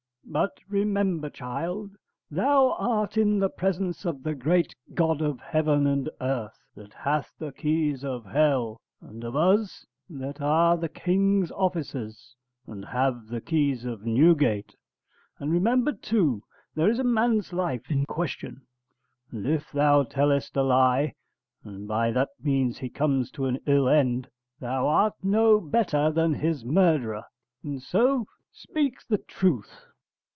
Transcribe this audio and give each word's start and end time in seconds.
But 0.23 0.59
remember, 0.69 1.29
child, 1.29 1.97
thou 2.29 2.77
art 2.79 3.17
in 3.17 3.39
the 3.39 3.49
presence 3.49 4.05
of 4.05 4.23
the 4.23 4.33
great 4.33 4.73
God 4.93 5.21
of 5.21 5.41
heaven 5.41 5.85
and 5.85 6.09
earth, 6.21 6.57
that 6.73 6.93
hath 6.93 7.33
the 7.37 7.51
keys 7.51 8.05
of 8.05 8.23
hell, 8.25 8.79
and 9.01 9.25
of 9.25 9.35
us 9.35 9.85
that 10.09 10.39
are 10.39 10.77
the 10.77 10.87
king's 10.87 11.51
officers, 11.51 12.33
and 12.65 12.85
have 12.85 13.27
the 13.27 13.41
keys 13.41 13.83
of 13.83 14.05
Newgate; 14.05 14.73
and 15.37 15.51
remember, 15.51 15.91
too, 15.91 16.43
there 16.75 16.87
is 16.89 16.99
a 16.99 17.03
man's 17.03 17.51
life 17.51 17.91
in 17.91 18.05
question; 18.05 18.61
and 19.31 19.45
if 19.45 19.69
thou 19.73 20.03
tellest 20.03 20.55
a 20.55 20.63
lie, 20.63 21.13
and 21.65 21.89
by 21.89 22.09
that 22.09 22.29
means 22.41 22.77
he 22.77 22.87
comes 22.89 23.31
to 23.31 23.47
an 23.47 23.59
ill 23.65 23.89
end, 23.89 24.29
thou 24.61 24.87
art 24.87 25.15
no 25.21 25.59
better 25.59 26.09
than 26.09 26.35
his 26.35 26.63
murderer; 26.63 27.25
and 27.65 27.81
so 27.81 28.25
speak 28.53 29.05
the 29.09 29.17
truth. 29.17 29.87